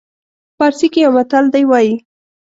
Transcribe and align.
پارسي 0.57 0.87
کې 0.93 0.99
یو 1.05 1.11
متل 1.17 1.45
دی 1.53 1.63
وایي. 1.67 1.93